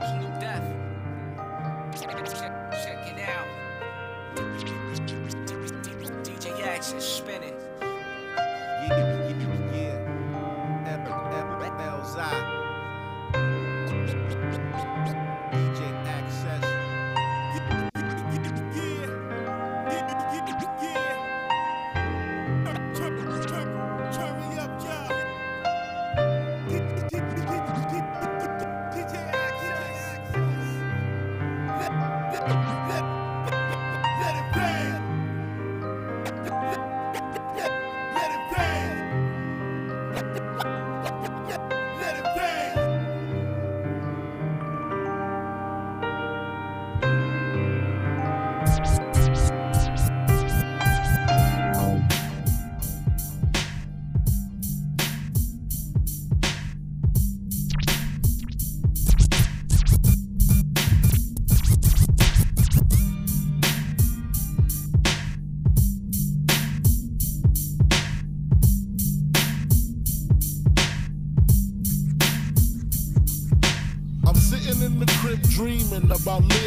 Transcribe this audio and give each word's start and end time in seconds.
Death. 0.00 0.64
Check, 2.00 2.10
check 2.72 3.06
it 3.06 3.20
out. 3.28 3.46
DJ 6.24 6.62
Action 6.66 7.00
spinning. 7.00 7.49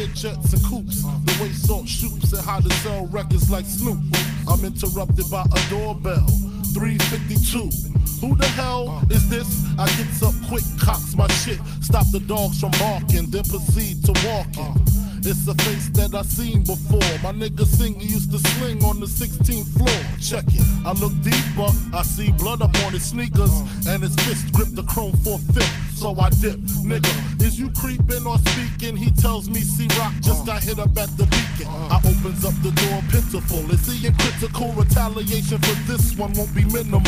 About 0.04 0.16
jets 0.16 0.52
and 0.52 0.64
coops. 0.64 1.02
The 1.02 1.42
way 1.42 1.50
salt 1.50 1.88
shoots 1.88 2.32
and 2.32 2.44
how 2.44 2.60
to 2.60 2.70
sell 2.74 3.06
records 3.06 3.50
like 3.50 3.64
Snoop. 3.64 3.98
I'm 4.48 4.64
interrupted 4.64 5.30
by 5.30 5.42
a 5.42 5.70
doorbell. 5.70 6.26
352. 6.74 7.70
Who 8.20 8.36
the 8.36 8.46
hell 8.46 9.02
is 9.10 9.28
this? 9.28 9.64
I 9.78 9.86
gets 9.96 10.22
up 10.22 10.34
quick, 10.48 10.64
cocks 10.80 11.14
my 11.14 11.28
shit. 11.28 11.58
Stop 11.80 12.06
the 12.10 12.20
dogs 12.20 12.60
from 12.60 12.70
barking, 12.72 13.30
then 13.30 13.44
proceed 13.44 14.04
to 14.04 14.12
walking. 14.26 14.83
It's 15.26 15.48
a 15.48 15.54
face 15.64 15.88
that 15.96 16.14
I 16.14 16.20
seen 16.20 16.64
before. 16.64 17.00
My 17.24 17.32
nigga 17.32 17.64
Singer 17.64 18.04
used 18.04 18.30
to 18.32 18.38
sling 18.38 18.84
on 18.84 19.00
the 19.00 19.06
16th 19.06 19.72
floor. 19.72 20.00
Check 20.20 20.44
it. 20.52 20.66
I 20.84 20.92
look 20.92 21.16
deeper. 21.24 21.72
I 21.96 22.02
see 22.02 22.30
blood 22.32 22.60
up 22.60 22.76
on 22.84 22.92
his 22.92 23.06
sneakers, 23.08 23.52
and 23.88 24.02
his 24.02 24.14
fist 24.16 24.52
grip 24.52 24.68
the 24.72 24.82
chrome 24.82 25.16
for 25.24 25.38
fifth. 25.56 25.72
So 25.96 26.12
I 26.20 26.28
dip, 26.28 26.60
nigga. 26.84 27.40
Is 27.40 27.58
you 27.58 27.70
creeping 27.70 28.26
or 28.26 28.36
speaking? 28.36 28.96
He 28.96 29.10
tells 29.12 29.48
me 29.48 29.60
C 29.60 29.88
Rock 29.96 30.12
just 30.20 30.44
got 30.44 30.62
hit 30.62 30.78
up 30.78 30.92
at 30.98 31.08
the 31.16 31.24
beacon. 31.24 31.72
I 31.72 31.96
opens 32.04 32.44
up 32.44 32.52
the 32.60 32.72
door 32.76 33.00
pitiful. 33.08 33.64
Is 33.72 33.86
he 33.88 34.06
in 34.06 34.14
critical 34.16 34.72
retaliation 34.72 35.56
for 35.58 35.76
this 35.88 36.14
one 36.18 36.34
won't 36.34 36.54
be 36.54 36.64
minimal? 36.64 37.00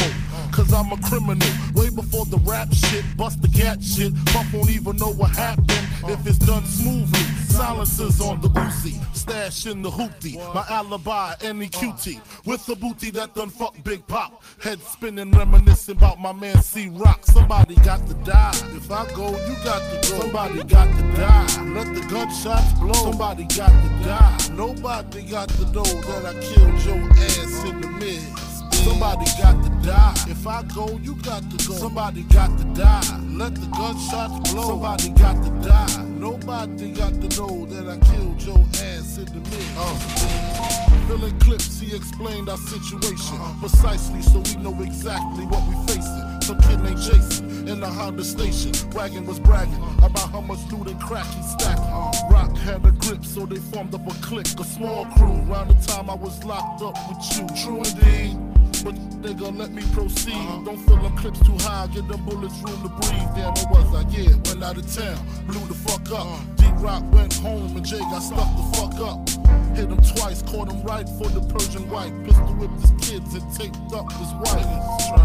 Cause 0.57 0.73
I'm 0.73 0.91
a 0.91 0.97
criminal. 1.03 1.47
Way 1.75 1.91
before 1.91 2.25
the 2.25 2.39
rap 2.39 2.73
shit, 2.73 3.05
bust 3.15 3.43
the 3.43 3.49
cat 3.49 3.83
shit. 3.85 4.15
Puff 4.33 4.51
won't 4.55 4.71
even 4.71 4.97
know 4.97 5.13
what 5.13 5.37
happened 5.37 5.71
if 6.09 6.27
it's 6.27 6.39
done 6.39 6.65
smoothly. 6.65 7.21
Silences 7.45 8.23
on 8.23 8.41
the 8.41 8.49
Uzi, 8.49 8.97
stash 9.15 9.67
in 9.67 9.83
the 9.83 9.91
hoopty. 9.91 10.37
My 10.55 10.65
alibi, 10.71 11.35
any 11.43 11.69
cutie. 11.69 12.23
With 12.47 12.65
the 12.65 12.75
booty 12.75 13.11
that 13.11 13.35
done 13.35 13.51
fuck 13.51 13.75
Big 13.85 14.07
Pop. 14.07 14.43
Head 14.59 14.81
spinning, 14.81 15.31
reminiscing 15.31 15.99
about 15.99 16.21
my 16.21 16.33
man 16.33 16.63
C 16.63 16.89
Rock. 16.89 17.27
Somebody 17.27 17.75
got 17.77 18.07
to 18.07 18.15
die. 18.25 18.59
If 18.75 18.91
I 18.91 19.07
go, 19.13 19.29
you 19.29 19.55
got 19.63 19.83
to 19.83 20.11
go. 20.11 20.21
Somebody 20.21 20.65
got 20.65 20.87
to 20.97 21.03
die. 21.19 21.65
Let 21.75 21.95
the 21.95 22.01
gunshots 22.09 22.73
blow. 22.81 22.95
Somebody 22.95 23.45
got 23.45 23.69
to 23.69 24.05
die. 24.07 24.39
Nobody 24.55 25.23
got 25.23 25.51
to 25.51 25.65
know 25.73 25.85
that 25.85 26.25
I 26.25 26.33
killed 26.41 26.81
your 26.83 27.11
ass 27.11 27.65
in 27.65 27.81
the 27.83 27.89
mid. 27.89 28.46
Somebody 28.87 29.25
got 29.43 29.65
to 29.65 29.71
die. 29.85 30.15
If 30.29 30.47
I 30.47 30.63
go, 30.63 30.87
you 31.03 31.17
got 31.17 31.43
to 31.51 31.57
go. 31.67 31.75
Somebody 31.75 32.23
got 32.23 32.57
to 32.57 32.65
die. 32.67 33.21
Let 33.33 33.57
the 33.57 33.67
gunshots 33.67 34.53
blow. 34.53 34.69
Somebody 34.69 35.09
got 35.11 35.43
to 35.43 35.51
die. 35.69 36.05
Nobody 36.05 36.93
got 36.93 37.13
to 37.21 37.29
know 37.37 37.67
that 37.67 37.89
I 37.89 37.99
killed 38.15 38.41
your 38.43 38.61
ass 38.95 39.19
in 39.19 39.25
the 39.25 39.43
mid. 39.51 39.67
Uh. 39.77 40.87
Filling 41.09 41.37
clips, 41.41 41.81
he 41.81 41.97
explained 41.97 42.49
our 42.49 42.57
situation 42.59 43.37
precisely 43.59 44.23
so 44.23 44.39
we 44.39 44.63
know 44.63 44.81
exactly 44.81 45.47
what 45.47 45.67
we 45.69 45.75
facing. 45.89 46.41
Some 46.43 46.61
kid 46.61 46.81
named 46.81 47.01
Jason 47.01 47.67
in 47.67 47.81
the 47.81 47.89
Honda 47.89 48.23
station. 48.23 48.73
Wagon 48.93 49.27
was 49.27 49.41
bragging 49.41 49.83
about 49.99 50.31
how 50.31 50.43
much 50.43 50.61
loot 50.71 50.87
and 50.87 51.01
crack 51.01 51.27
he 51.35 51.43
stacking. 51.43 52.31
Rock 52.31 52.57
had 52.59 52.87
a 52.87 52.93
grip, 52.93 53.25
so 53.25 53.47
they 53.47 53.57
formed 53.57 53.97
up 53.97 54.07
a 54.07 54.15
clique, 54.23 54.47
a 54.61 54.65
small 54.65 55.07
crew. 55.17 55.43
Around 55.51 55.69
the 55.75 55.87
time 55.89 56.09
I 56.09 56.15
was 56.15 56.45
locked 56.45 56.83
up 56.83 56.97
with 57.09 57.37
you. 57.37 57.47
True 57.65 57.79
indeed. 57.79 58.46
But 58.87 59.37
gon' 59.37 59.59
let 59.59 59.73
me 59.73 59.83
proceed. 59.93 60.33
Don't 60.65 60.79
fill 60.79 60.99
them 60.99 61.17
clips 61.17 61.41
too 61.41 61.57
high, 61.59 61.89
give 61.89 62.07
them 62.07 62.25
bullets 62.25 62.55
room 62.63 62.81
to 62.83 62.89
breathe. 62.89 63.35
Damn, 63.35 63.53
what 63.55 63.71
was 63.71 63.95
I? 63.95 64.09
Yeah, 64.11 64.31
went 64.45 64.63
out 64.63 64.79
of 64.79 64.87
town, 64.95 65.19
blew 65.49 65.67
the 65.67 65.75
fuck 65.75 66.09
up. 66.13 66.39
D 66.57 66.65
Rock 66.77 67.03
went 67.13 67.35
home 67.35 67.77
and 67.77 67.85
Jay 67.85 67.99
got 67.99 68.21
stuck 68.21 68.47
the 68.57 68.63
fuck 68.79 68.95
up. 69.01 69.29
Hit 69.77 69.91
him 69.91 70.01
twice, 70.17 70.43
caught 70.43 70.71
him 70.71 70.83
right 70.85 71.09
for 71.19 71.29
the 71.29 71.41
Persian 71.53 71.91
white. 71.91 72.13
Pistol 72.25 72.55
whipped 72.55 72.81
his 72.81 73.11
kids 73.11 73.35
and 73.35 73.45
taped 73.53 73.93
up 73.93 74.11
his 74.13 74.33
wife. 74.47 74.71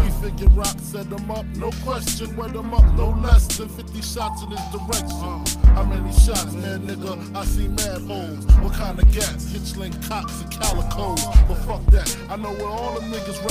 We 0.02 0.10
figured 0.20 0.52
Rock 0.52 0.76
set 0.78 1.06
him 1.06 1.30
up, 1.30 1.46
no 1.56 1.70
question. 1.84 2.34
Wet 2.36 2.54
him 2.54 2.74
up, 2.74 2.84
no 2.94 3.10
less 3.10 3.46
than 3.56 3.68
50 3.68 4.02
shots 4.02 4.42
in 4.42 4.50
his 4.50 4.60
direction. 4.74 5.62
How 5.72 5.84
many 5.84 6.12
shots, 6.12 6.52
man, 6.52 6.86
nigga? 6.86 7.14
I 7.34 7.44
see 7.44 7.68
mad 7.68 8.02
holes. 8.02 8.44
What 8.60 8.74
kind 8.74 8.98
of 8.98 9.10
gas? 9.12 9.46
Hitchling 9.46 9.94
cops, 10.08 10.42
and 10.42 10.50
calicoes. 10.50 11.24
But 11.48 11.56
fuck 11.64 11.84
that, 11.92 12.14
I 12.28 12.36
know 12.36 12.52
where 12.52 12.68
all 12.68 13.00
the 13.00 13.06
niggas 13.06 13.42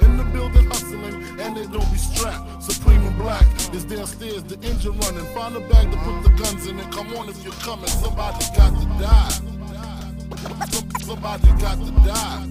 In 0.00 0.16
the 0.16 0.24
building 0.32 0.66
hustling, 0.66 1.14
and 1.40 1.56
they 1.56 1.66
don't 1.66 1.90
be 1.90 1.98
strapped. 1.98 2.62
Supreme 2.62 3.02
and 3.04 3.16
black 3.18 3.44
is 3.74 3.84
downstairs, 3.84 4.42
the 4.44 4.54
engine 4.68 4.96
running. 5.00 5.24
Find 5.34 5.56
a 5.56 5.60
bag 5.60 5.90
to 5.90 5.98
put 5.98 6.22
the 6.22 6.30
guns 6.42 6.66
in 6.66 6.78
and 6.78 6.92
come 6.92 7.12
on 7.16 7.28
if 7.28 7.42
you're 7.42 7.52
coming. 7.54 7.88
Somebody 7.88 8.44
got 8.56 8.70
to 8.80 8.86
die. 9.02 9.30
Some- 10.70 10.90
Somebody 11.00 11.48
got 11.60 11.78
to 11.84 11.90
die. 12.06 12.46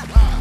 die, 0.06 0.38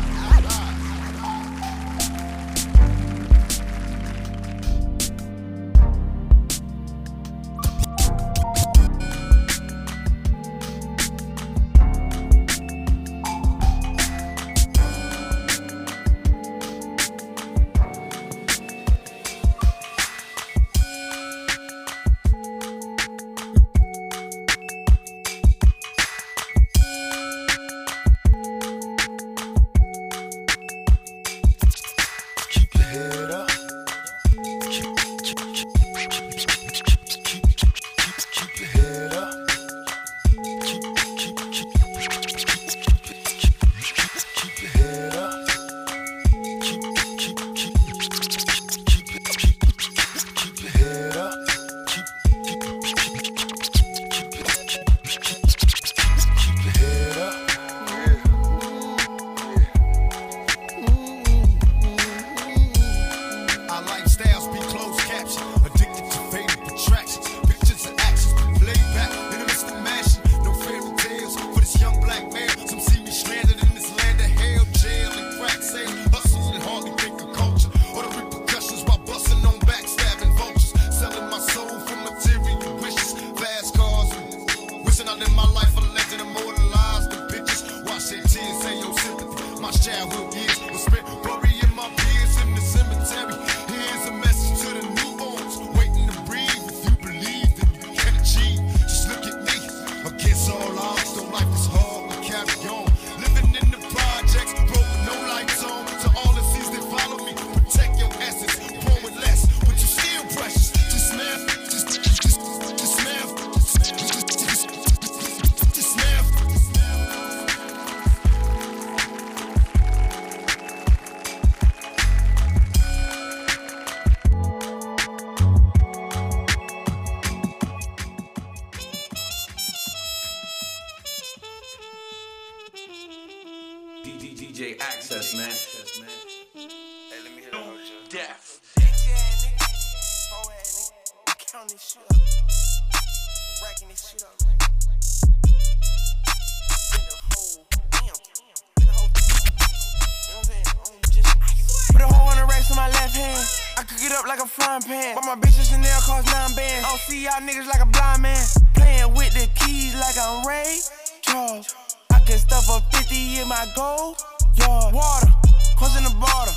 hand. 153.87 153.89
I 153.89 153.93
could 153.93 154.01
get 154.01 154.11
up 154.17 154.27
like 154.27 154.39
a 154.39 154.47
frying 154.47 154.81
pan. 154.81 155.15
But 155.15 155.25
my 155.25 155.35
bitch 155.35 155.59
is 155.59 155.69
Chanel 155.69 155.99
cost 156.01 156.27
nine 156.27 156.55
bands. 156.55 156.85
I 156.85 156.89
don't 156.89 156.99
see 156.99 157.23
y'all 157.23 157.41
niggas 157.41 157.67
like 157.67 157.81
a 157.81 157.85
blind 157.85 158.21
man. 158.21 158.45
Playing 158.73 159.13
with 159.13 159.33
the 159.33 159.47
keys 159.59 159.95
like 159.95 160.15
I'm 160.19 160.45
Ray 160.47 160.79
Charles. 161.21 161.75
I 162.11 162.19
can 162.19 162.37
stuff 162.37 162.69
a 162.69 162.97
50 162.97 163.41
in 163.41 163.47
my 163.47 163.65
gold 163.75 164.17
yard. 164.57 164.93
Water, 164.93 165.31
crossing 165.77 166.03
the 166.03 166.15
border. 166.15 166.51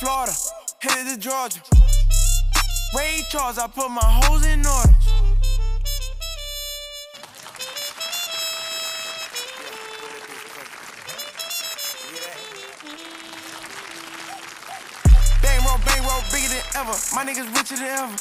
Florida, 0.00 0.32
headed 0.80 1.14
to 1.14 1.18
Georgia. 1.18 1.60
Ray 2.96 3.22
Charles, 3.30 3.58
I 3.58 3.66
put 3.68 3.88
my 3.88 4.02
hoes 4.02 4.44
in 4.46 4.66
order. 4.66 4.94
Ever. 16.92 17.00
My 17.16 17.24
niggas 17.24 17.48
richer 17.56 17.76
than 17.76 17.88
ever. 17.88 18.16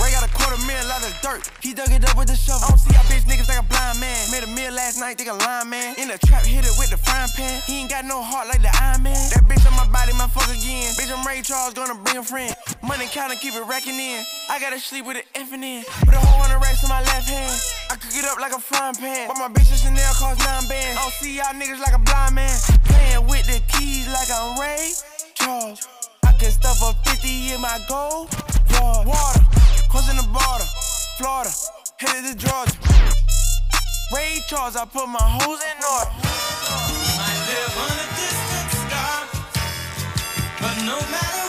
Ray 0.00 0.10
got 0.16 0.24
a 0.24 0.32
quarter 0.32 0.56
mil 0.64 0.86
out 0.90 1.04
of 1.04 1.12
dirt. 1.20 1.44
He 1.60 1.74
dug 1.74 1.92
it 1.92 2.02
up 2.08 2.16
with 2.16 2.28
the 2.28 2.36
shovel. 2.36 2.64
I 2.64 2.68
don't 2.72 2.80
see 2.80 2.94
y'all 2.94 3.04
bitch 3.04 3.28
niggas 3.28 3.48
like 3.48 3.60
a 3.60 3.66
blind 3.68 4.00
man. 4.00 4.16
Made 4.32 4.44
a 4.44 4.50
meal 4.50 4.72
last 4.72 4.98
night, 4.98 5.18
think 5.18 5.28
a 5.28 5.36
line 5.36 5.68
man. 5.68 5.94
In 5.98 6.08
the 6.08 6.18
trap, 6.24 6.42
hit 6.42 6.64
it 6.64 6.72
with 6.80 6.90
the 6.90 6.96
frying 6.96 7.28
pan. 7.36 7.60
He 7.66 7.84
ain't 7.84 7.90
got 7.90 8.04
no 8.04 8.22
heart 8.22 8.48
like 8.48 8.62
the 8.62 8.72
Iron 8.80 9.02
Man. 9.02 9.20
That 9.36 9.44
bitch 9.44 9.60
on 9.68 9.76
my 9.76 9.84
body, 9.92 10.16
my 10.16 10.26
fuck 10.28 10.48
again. 10.48 10.88
Bitch, 10.96 11.12
I'm 11.12 11.20
Ray 11.26 11.42
Charles, 11.42 11.74
gonna 11.74 11.94
bring 11.94 12.16
a 12.16 12.22
friend. 12.24 12.54
Money 12.82 13.06
counting, 13.12 13.38
keep 13.38 13.54
it 13.54 13.64
racking 13.68 13.98
in. 13.98 14.24
I 14.48 14.58
gotta 14.58 14.80
sleep 14.80 15.04
with 15.04 15.20
an 15.20 15.26
effing 15.36 15.62
in. 15.62 15.84
Put 16.08 16.16
a 16.16 16.22
whole 16.22 16.40
hundred 16.40 16.64
racks 16.64 16.82
in 16.82 16.88
my 16.88 17.04
left 17.04 17.28
hand. 17.28 17.52
I 17.92 18.00
cook 18.00 18.14
it 18.16 18.24
up 18.24 18.40
like 18.40 18.56
a 18.56 18.60
frying 18.60 18.96
pan. 18.96 19.28
But 19.28 19.36
my 19.36 19.52
bitch 19.52 19.68
is 19.68 19.84
Chanel 19.84 20.14
cost 20.16 20.40
nine 20.40 20.64
bands. 20.64 20.96
I 20.96 21.02
don't 21.04 21.16
see 21.20 21.36
y'all 21.36 21.52
niggas 21.52 21.80
like 21.80 21.92
a 21.92 22.00
blind 22.00 22.34
man. 22.34 22.56
Playing 22.88 23.28
with 23.28 23.44
the 23.44 23.60
keys 23.68 24.08
like 24.08 24.32
I'm 24.32 24.56
Ray 24.56 24.96
Charles. 25.34 25.99
I 26.62 26.72
stuff 26.74 26.94
a 27.06 27.10
50 27.10 27.54
in 27.54 27.60
my 27.60 27.80
gold 27.88 28.28
yard. 28.70 29.06
Water, 29.06 29.40
crossing 29.88 30.16
the 30.16 30.28
border. 30.28 30.68
Florida, 31.16 31.50
headed 31.96 32.38
to 32.38 32.46
Georgia. 32.46 32.76
Ray 34.14 34.40
Charles, 34.46 34.76
I 34.76 34.84
put 34.84 35.06
my 35.06 35.18
hoes 35.20 35.60
in 35.60 35.78
order. 35.82 36.10
Might 37.16 37.40
live 37.48 37.76
on 37.80 37.96
a 37.96 38.06
distant 38.18 38.70
star, 38.84 39.26
but 40.60 40.76
no 40.84 41.00
matter 41.10 41.39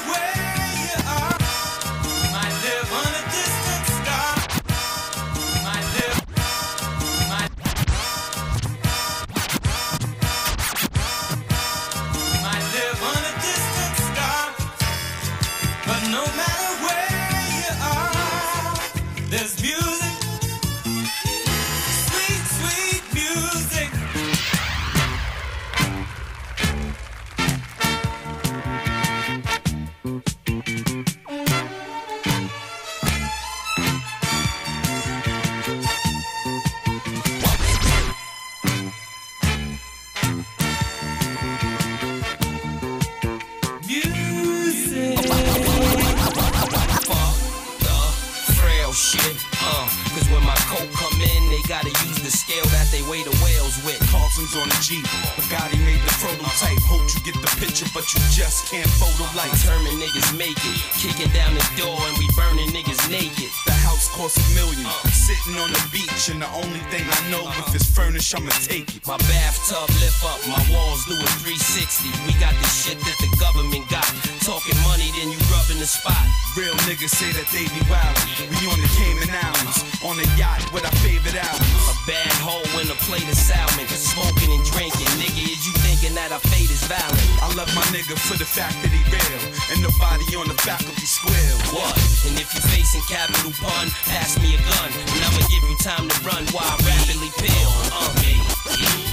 furnished, 68.21 68.35
I'ma 68.35 68.51
take 68.65 68.95
it. 68.95 69.07
My 69.07 69.17
bathtub 69.17 69.89
lift 69.99 70.23
up, 70.23 70.39
my 70.47 70.61
walls 70.73 71.05
do 71.05 71.13
a 71.13 71.29
360. 71.41 72.09
We 72.27 72.33
got 72.39 72.53
the 72.53 72.67
shit 72.69 72.97
that 72.99 73.17
the 73.19 73.29
government 73.39 73.89
got. 73.89 74.05
Talking 74.45 74.77
money, 74.83 75.09
then 75.17 75.31
you 75.31 75.39
rubbing 75.49 75.79
the 75.79 75.89
spot. 75.89 76.21
Real 76.55 76.70
niggas 76.89 77.13
say 77.13 77.31
that 77.37 77.47
they 77.53 77.65
be 77.69 77.81
wildin'. 77.87 78.49
We 78.57 78.67
on 78.67 78.79
the 78.81 78.91
Cayman 78.97 79.29
Islands, 79.29 79.85
on 80.01 80.17
a 80.17 80.27
yacht 80.37 80.61
with 80.73 80.83
our 80.83 80.97
favorite 81.05 81.37
albums. 81.37 81.83
A 81.89 81.95
bad 82.09 82.33
hoe 82.41 82.65
and 82.81 82.89
a 82.89 82.97
plate 83.05 83.27
of 83.29 83.37
salmon. 83.37 83.87
Smoking 83.87 84.51
and 84.51 84.65
drinking. 84.73 85.09
Nigga, 85.21 85.43
is 85.45 85.61
you 85.65 85.73
thinking 85.85 86.13
that 86.17 86.33
our 86.33 86.43
fate 86.51 86.69
is 86.69 86.83
valid? 86.89 87.21
I 87.41 87.53
love 87.53 87.69
my 87.77 87.85
nigga 87.93 88.17
for 88.17 88.37
the 88.37 88.47
fact 88.47 88.75
that 88.81 88.91
he 88.91 89.01
real, 89.11 89.41
and 89.71 89.79
nobody 89.85 90.35
on 90.35 90.47
the 90.47 90.57
back 90.65 90.81
of 90.81 90.91
faculty 90.91 91.05
square. 91.05 91.53
What? 91.73 91.95
And 92.27 92.39
if 92.39 92.53
you 92.53 92.61
facing 92.61 93.01
capital 93.09 93.51
pun, 93.61 93.87
pass 94.09 94.39
me 94.39 94.55
a 94.55 94.57
gun. 94.57 94.89
And 95.13 95.21
I'ma 95.23 95.41
give 95.49 95.63
you 95.63 95.77
time 95.77 96.07
to 96.07 96.17
run 96.25 96.43
while 96.55 96.65
I 96.65 96.77
rapidly 96.81 97.29
peel. 97.37 97.71
Uh, 97.93 99.10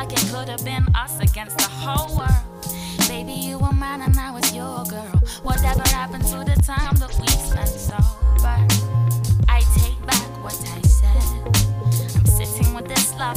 like 0.00 0.12
it 0.12 0.26
could 0.32 0.48
have 0.48 0.64
been 0.64 0.86
us 0.94 1.20
against 1.20 1.58
the 1.58 1.68
whole 1.68 2.16
world. 2.16 2.46
Baby, 3.06 3.32
you 3.32 3.58
were 3.58 3.72
mine 3.72 4.00
and 4.00 4.18
I 4.18 4.30
was 4.30 4.46
your 4.54 4.82
girl. 4.84 5.16
Whatever 5.42 5.82
happened 5.88 6.24
to 6.32 6.38
the 6.50 6.56
time 6.62 6.96
that 7.02 7.12
we 7.20 7.28
spent 7.28 7.68
sober? 7.68 8.58
I 9.46 9.60
take 9.76 10.00
back 10.06 10.28
what 10.42 10.56
I 10.76 10.80
said. 10.98 11.24
I'm 12.16 12.24
sitting 12.24 12.72
with 12.72 12.88
this 12.88 13.14
love 13.18 13.36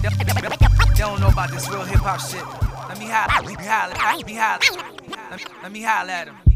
They 0.00 0.08
don't 0.96 1.20
know 1.20 1.28
about 1.28 1.50
this 1.50 1.68
real 1.68 1.84
hip 1.84 2.00
hop 2.00 2.20
shit. 2.20 2.44
Let 2.88 2.98
me 2.98 3.06
holler. 3.06 3.46
Let 3.46 3.58
me 3.58 3.64
holler. 3.64 3.94
Let 3.94 4.26
me 4.26 4.34
holler. 4.34 5.38
Let 5.62 5.72
me 5.72 5.82
holler 5.82 6.10
at 6.10 6.28
him. 6.28 6.51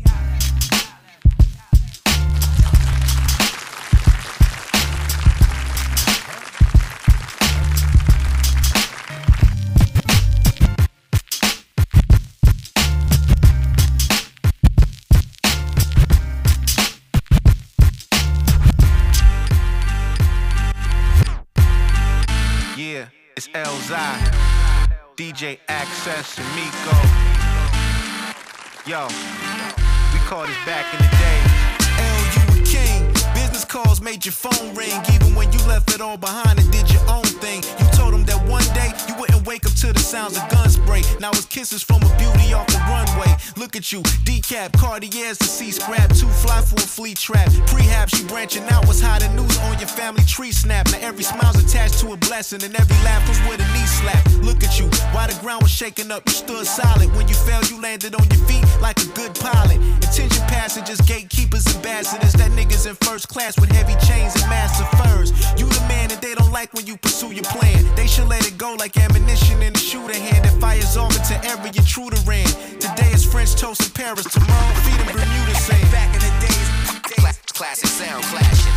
DJ 23.87 25.61
Access, 25.68 26.38
and 26.38 26.49
Miko. 26.57 26.96
Yo, 28.85 29.07
we 30.12 30.18
called 30.27 30.49
this 30.49 30.57
back 30.66 30.92
in 30.92 30.99
the 30.99 31.11
day. 31.22 31.38
L, 32.03 32.18
you 32.35 32.62
a 32.62 32.66
king. 32.66 33.07
Business 33.33 33.64
calls 33.64 34.01
made 34.01 34.25
your 34.25 34.33
phone 34.33 34.75
ring. 34.75 34.90
Even 35.14 35.37
when 35.37 35.53
you 35.53 35.61
left 35.68 35.94
it 35.94 36.01
all 36.01 36.16
behind 36.16 36.59
and 36.59 36.68
did 36.72 36.90
your 36.90 37.03
own 37.09 37.22
thing. 37.22 37.62
You 37.79 37.86
one 38.48 38.64
day 38.74 38.92
you 39.09 39.14
wouldn't 39.18 39.46
wake 39.46 39.66
up 39.66 39.72
to 39.74 39.92
the 39.92 39.98
sounds 39.98 40.37
of 40.37 40.48
gun 40.48 40.68
spray. 40.68 41.02
Now 41.20 41.30
it's 41.30 41.46
kisses 41.46 41.82
from 41.82 42.02
a 42.02 42.11
beauty 42.18 42.52
off 42.52 42.66
the 42.68 42.78
runway. 42.88 43.35
Look 43.56 43.76
at 43.76 43.92
you, 43.92 44.02
decap, 44.24 44.72
Cartiers 44.72 45.38
see 45.38 45.70
scrap. 45.70 46.11
Too 46.14 46.28
fly 46.28 46.61
for 46.62 46.76
a 46.76 46.88
flea 46.88 47.14
trap. 47.14 47.48
Prehab, 47.70 48.09
she 48.14 48.24
branching 48.24 48.64
out. 48.68 48.87
What's 48.87 49.02
and 49.02 49.37
news 49.37 49.59
on 49.61 49.78
your 49.78 49.88
family 49.88 50.24
tree 50.24 50.52
snap. 50.52 50.87
Now 50.90 50.98
every 51.00 51.24
smile's 51.24 51.62
attached 51.62 51.98
to 52.00 52.12
a 52.12 52.16
blessing, 52.16 52.62
and 52.62 52.74
every 52.74 52.96
laugh 53.04 53.26
was 53.28 53.38
with 53.48 53.61
a 53.61 53.68
knee 53.72 53.87
slap. 53.87 54.24
Look 54.42 54.62
at 54.62 54.78
you, 54.78 54.87
while 55.12 55.28
the 55.28 55.38
ground 55.40 55.62
was 55.62 55.70
shaking 55.70 56.11
up, 56.11 56.22
you 56.26 56.32
stood 56.32 56.66
solid. 56.66 57.14
When 57.16 57.28
you 57.28 57.35
fell, 57.35 57.62
you 57.64 57.80
landed 57.80 58.14
on 58.14 58.26
your 58.30 58.42
feet 58.46 58.64
like 58.80 58.98
a 59.00 59.06
good 59.14 59.35
pilot. 59.35 59.78
Attention 59.98 60.42
passengers, 60.46 61.00
gatekeepers, 61.02 61.66
ambassadors. 61.76 62.32
That 62.35 62.50
niggas 62.52 62.87
in 62.88 62.94
first 62.96 63.28
class 63.28 63.59
with 63.59 63.70
heavy 63.70 63.96
chains 64.06 64.35
and 64.35 64.48
massive 64.50 64.88
furs. 65.00 65.30
You 65.59 65.66
the 65.66 65.80
man, 65.88 66.11
and 66.11 66.20
they 66.20 66.35
don't 66.35 66.52
like 66.52 66.72
when 66.74 66.87
you 66.87 66.96
pursue 66.96 67.32
your 67.32 67.44
plan. 67.44 67.85
They 67.96 68.06
should 68.06 68.28
let 68.28 68.36
it 68.44 68.59
go 68.59 68.75
like 68.75 68.96
ammunition 68.96 69.62
in 69.62 69.75
a 69.75 69.79
shooter 69.79 70.18
hand 70.18 70.44
that 70.44 70.61
fires 70.61 70.96
off 70.96 71.14
into 71.14 71.38
every 71.46 71.70
intruder 71.70 72.18
ran. 72.27 72.46
Today 72.83 73.11
is 73.14 73.25
French 73.25 73.55
toast 73.55 73.81
in 73.87 73.90
Paris, 73.94 74.27
tomorrow 74.27 74.75
feed 74.83 74.99
them 74.99 75.14
Bermuda. 75.14 75.55
Back 75.94 76.11
in 76.11 76.20
the 76.20 76.33
days, 76.42 76.68
days 77.07 77.38
classic 77.55 77.88
sound 77.88 78.25
clashing. 78.29 78.77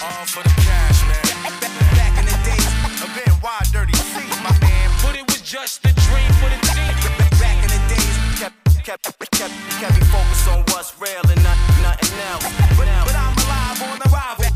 All 0.00 0.24
for 0.26 0.42
the 0.42 0.54
cash, 0.64 0.98
man. 1.06 1.52
Back 1.94 2.16
in 2.18 2.24
the 2.24 2.36
days, 2.42 2.66
a 3.04 3.08
bit 3.12 3.30
wide, 3.44 3.68
dirty 3.70 3.94
C, 3.94 4.24
my 4.40 4.50
man. 4.64 4.88
But 5.04 5.14
it 5.14 5.28
was 5.28 5.40
just 5.44 5.84
a 5.84 5.92
dream 6.08 6.30
for 6.40 6.48
the 6.48 6.58
team. 6.72 6.96
Back 7.38 7.58
in 7.62 7.70
the 7.70 7.80
days, 7.92 8.16
kept, 8.40 8.56
kept, 8.82 9.04
kept, 9.36 9.54
kept 9.78 9.94
me 9.94 10.04
focused 10.08 10.48
on 10.48 10.64
what's 10.72 10.96
real 10.98 11.22
and 11.28 11.42
not, 11.44 11.58
nothing 11.84 12.16
else. 12.32 12.48
But, 12.74 12.88
but 13.06 13.14
I'm 13.14 13.36
alive 13.44 13.78
on 13.86 13.98
arrival. 14.08 14.48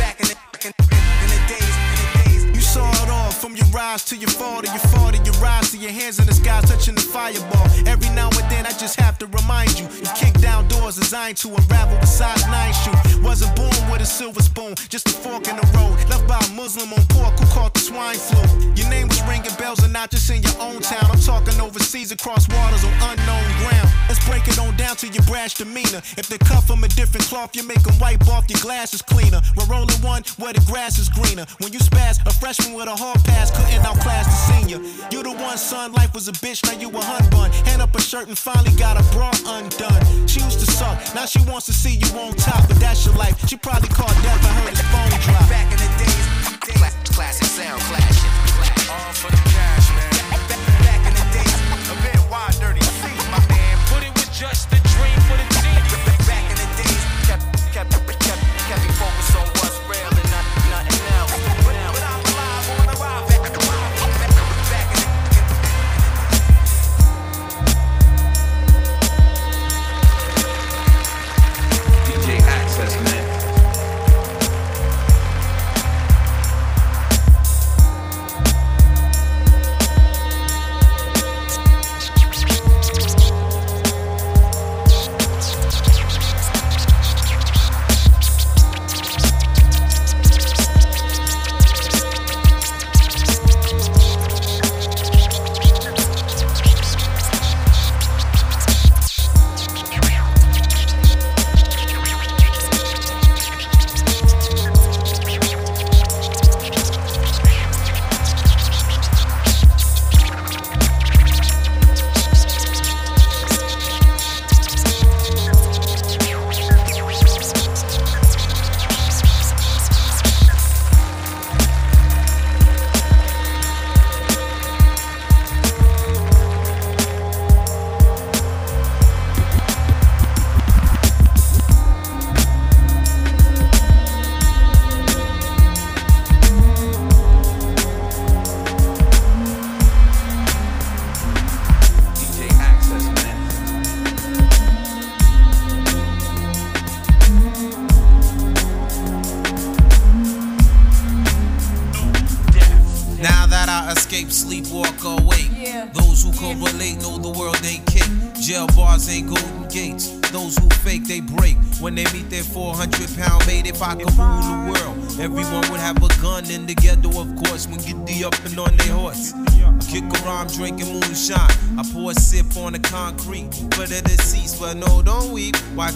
Back 0.00 0.16
in 0.18 0.26
the, 0.32 1.01
from 3.42 3.56
your 3.56 3.66
rise 3.74 4.04
to 4.04 4.14
your 4.16 4.30
fall 4.30 4.62
to 4.62 4.68
your 4.68 4.78
fall 4.94 5.10
to 5.10 5.18
your 5.26 5.34
rise 5.42 5.72
to 5.72 5.76
your 5.76 5.90
hands 5.90 6.20
in 6.20 6.26
the 6.26 6.32
sky 6.32 6.60
touching 6.60 6.94
the 6.94 7.00
fireball. 7.00 7.66
Every 7.90 8.08
now 8.14 8.30
and 8.38 8.48
then 8.48 8.64
I 8.66 8.70
just 8.70 8.94
have 9.00 9.18
to 9.18 9.26
remind 9.26 9.80
you, 9.80 9.86
you 9.98 10.10
kick 10.14 10.34
down 10.34 10.68
doors 10.68 10.94
designed 10.94 11.38
to 11.38 11.48
unravel 11.48 11.98
with 11.98 12.08
size 12.08 12.46
nine 12.46 12.72
shoe. 12.72 12.94
Wasn't 13.20 13.50
born 13.56 13.74
with 13.90 14.00
a 14.00 14.06
silver 14.06 14.40
spoon, 14.40 14.76
just 14.88 15.08
a 15.08 15.12
fork 15.12 15.48
in 15.48 15.56
the 15.56 15.66
road. 15.74 15.98
Left 16.08 16.24
by 16.28 16.38
a 16.38 16.50
Muslim 16.54 16.92
on 16.92 17.04
pork 17.10 17.34
who 17.34 17.46
caught 17.50 17.74
the 17.74 17.81
swine 17.92 18.16
flu. 18.16 18.72
Your 18.74 18.88
name 18.88 19.08
was 19.08 19.20
ringing 19.28 19.54
bells 19.58 19.82
and 19.84 19.92
not 19.92 20.10
just 20.10 20.28
in 20.30 20.42
your 20.42 20.56
own 20.60 20.80
town. 20.80 21.04
I'm 21.12 21.20
talking 21.20 21.60
overseas 21.60 22.10
across 22.12 22.48
waters 22.48 22.84
on 22.84 22.92
unknown 23.12 23.46
ground. 23.60 23.88
Let's 24.08 24.24
break 24.26 24.48
it 24.48 24.58
on 24.58 24.76
down 24.76 24.96
to 24.96 25.08
your 25.08 25.22
brash 25.24 25.54
demeanor. 25.54 26.00
If 26.16 26.26
they 26.28 26.38
cut 26.38 26.64
from 26.64 26.84
a 26.84 26.88
different 26.88 27.26
cloth, 27.26 27.54
you 27.54 27.62
make 27.62 27.82
them 27.82 27.98
wipe 27.98 28.26
off 28.28 28.48
your 28.48 28.60
glasses 28.60 29.02
cleaner. 29.02 29.40
We're 29.56 29.66
rolling 29.66 30.00
one 30.00 30.22
where 30.38 30.52
the 30.52 30.64
grass 30.66 30.98
is 30.98 31.08
greener. 31.08 31.46
When 31.60 31.72
you 31.72 31.80
spaz, 31.80 32.24
a 32.26 32.32
freshman 32.32 32.74
with 32.74 32.88
a 32.88 32.96
hard 32.96 33.22
pass 33.24 33.50
couldn't 33.50 33.84
outclass 33.84 34.26
the 34.26 34.38
senior. 34.52 34.78
You 35.10 35.22
the 35.22 35.32
one, 35.32 35.58
son, 35.58 35.92
life 35.92 36.14
was 36.14 36.28
a 36.28 36.32
bitch, 36.32 36.64
now 36.64 36.78
you 36.78 36.88
a 36.88 37.00
hun 37.00 37.28
bun. 37.30 37.50
Hand 37.68 37.82
up 37.82 37.94
a 37.94 38.00
shirt 38.00 38.28
and 38.28 38.38
finally 38.38 38.74
got 38.76 38.96
a 38.96 39.04
bra 39.12 39.30
undone. 39.46 40.02
She 40.26 40.40
used 40.40 40.60
to 40.60 40.66
suck, 40.66 40.96
now 41.14 41.26
she 41.26 41.40
wants 41.50 41.66
to 41.66 41.72
see 41.72 41.94
you 41.94 42.08
on 42.18 42.34
top, 42.36 42.66
but 42.68 42.78
that's 42.80 43.04
your 43.04 43.14
life. 43.16 43.36
She 43.48 43.56
probably 43.56 43.88
called 43.88 44.16
death 44.22 44.44
and 44.44 44.54
heard 44.60 44.70
his 44.70 44.80
phone 44.92 45.10
drop. 45.20 45.48
Back 45.48 45.72
in 45.72 45.78
the 45.78 46.04
days 46.04 46.31
classic 47.12 47.46
sound 47.46 47.80
clashing. 47.82 48.01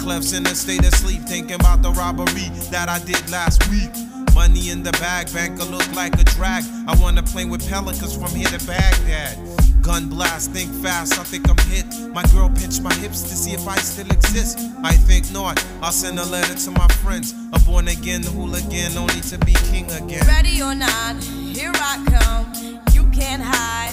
Clef's 0.06 0.34
in 0.34 0.46
a 0.46 0.54
state 0.54 0.86
of 0.86 0.94
sleep, 0.94 1.20
thinking 1.22 1.56
about 1.56 1.82
the 1.82 1.90
robbery 1.90 2.48
that 2.70 2.88
I 2.88 3.00
did 3.00 3.28
last 3.28 3.68
week. 3.70 3.90
Money 4.36 4.70
in 4.70 4.84
the 4.84 4.92
bag, 5.02 5.32
banker 5.34 5.64
look 5.64 5.84
like 5.96 6.14
a 6.14 6.22
drag. 6.22 6.62
I 6.86 6.94
wanna 7.02 7.24
play 7.24 7.44
with 7.44 7.68
pelicans 7.68 8.14
from 8.16 8.30
here 8.30 8.46
to 8.46 8.64
Baghdad. 8.68 9.36
Gun 9.82 10.08
blast, 10.08 10.52
think 10.52 10.72
fast, 10.74 11.18
I 11.18 11.24
think 11.24 11.50
I'm 11.50 11.58
hit. 11.66 11.86
My 12.14 12.22
girl 12.26 12.48
pinched 12.48 12.82
my 12.82 12.94
hips 12.94 13.22
to 13.22 13.30
see 13.30 13.50
if 13.50 13.66
I 13.66 13.74
still 13.78 14.06
exist. 14.06 14.60
I 14.84 14.92
think 14.92 15.32
not. 15.32 15.58
I'll 15.82 15.90
send 15.90 16.20
a 16.20 16.24
letter 16.24 16.54
to 16.54 16.70
my 16.70 16.86
friends. 17.02 17.34
A 17.52 17.58
born 17.58 17.88
again 17.88 18.22
hooligan, 18.22 18.96
only 18.96 19.20
to 19.22 19.38
be 19.38 19.54
king 19.72 19.90
again. 19.90 20.24
Ready 20.24 20.62
or 20.62 20.76
not, 20.76 21.20
here 21.20 21.72
I 21.74 21.94
come. 22.14 22.80
You 22.92 23.10
can't 23.10 23.42
hide. 23.42 23.90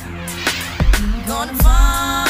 Gonna 1.25 1.55
find 1.55 2.22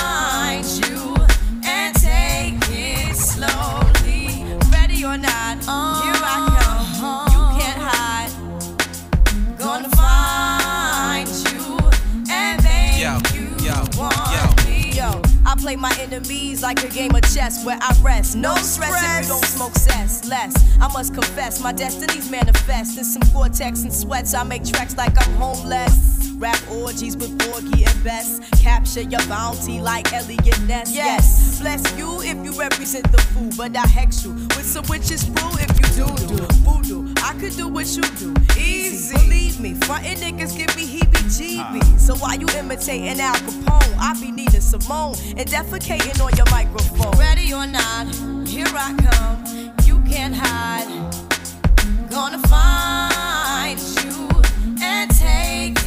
play 15.74 15.82
my 15.82 15.96
enemies 16.02 16.62
like 16.62 16.84
a 16.84 16.88
game 16.90 17.16
of 17.16 17.22
chess 17.34 17.66
where 17.66 17.78
I 17.82 17.96
rest. 18.02 18.36
No 18.36 18.56
stress 18.56 18.94
if 19.04 19.24
you 19.24 19.34
don't 19.34 19.46
smoke 19.46 19.76
cess. 19.76 20.28
Less, 20.28 20.54
I 20.80 20.88
must 20.92 21.14
confess, 21.14 21.62
my 21.62 21.72
destinies 21.72 22.30
manifest. 22.30 22.98
In 22.98 23.04
some 23.04 23.24
cortex 23.34 23.84
and 23.84 23.94
sweats, 23.94 24.34
I 24.34 24.44
make 24.44 24.64
tracks 24.66 24.98
like 24.98 25.16
I'm 25.18 25.34
homeless. 25.36 26.32
Rap 26.38 26.60
orgies 26.72 27.16
with 27.16 27.38
Porgy 27.40 27.86
and 27.86 28.04
Bess. 28.04 28.40
Capture 28.62 29.02
your 29.02 29.26
bounty 29.28 29.80
like 29.80 30.12
Eliot 30.14 30.62
Ness. 30.62 30.94
Yes, 30.94 31.62
bless 31.62 31.98
you 31.98 32.22
if 32.22 32.38
you 32.44 32.52
represent 32.60 33.12
the 33.12 33.22
fool, 33.22 33.50
but 33.58 33.76
I 33.78 33.88
hex 33.88 34.24
you 34.26 34.34
with 34.34 34.66
some 34.66 34.86
witches 34.90 35.26
brew 35.26 35.52
if 35.54 35.72
you 35.80 36.06
do 36.06 36.28
do 36.28 36.44
voodoo. 36.66 37.14
I 37.24 37.34
could 37.40 37.56
do 37.56 37.68
what 37.68 37.88
you 37.96 38.04
do, 38.18 38.34
easy. 38.60 39.16
Believe 39.16 39.60
me, 39.60 39.74
frontin' 39.86 40.18
niggas 40.18 40.58
give 40.58 40.76
me 40.76 40.86
So 41.34 42.14
why 42.18 42.36
you 42.36 42.46
imitating 42.60 43.20
Al 43.20 43.34
Capone? 43.34 43.98
I 43.98 44.14
be 44.22 44.32
Nina 44.32 44.62
Simone 44.62 45.16
and 45.36 45.50
defecating 45.50 46.24
on 46.24 46.32
your 46.38 46.46
microphone. 46.52 47.18
Ready 47.18 47.52
or 47.52 47.66
not, 47.66 48.06
here 48.48 48.68
I 48.70 48.94
come. 49.02 49.74
You 49.84 50.00
can't 50.08 50.36
hide. 50.36 50.86
Gonna 52.12 52.38
find 52.48 53.80
you 53.80 54.30
and 54.80 55.10
take 55.10 55.83